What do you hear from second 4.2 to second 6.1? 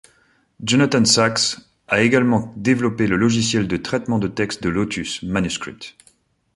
texte de Lotus, Manuscript.